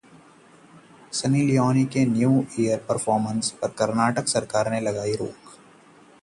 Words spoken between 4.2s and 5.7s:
सरकार ने लगाई रोक